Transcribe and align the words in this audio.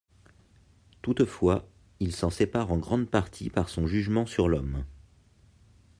Toutefois, 1.03 1.69
il 1.99 2.11
s'en 2.11 2.31
sépare 2.31 2.71
en 2.71 2.79
grande 2.79 3.07
partie 3.11 3.51
par 3.51 3.69
son 3.69 3.85
jugement 3.85 4.25
sur 4.25 4.49
l'homme. 4.49 4.83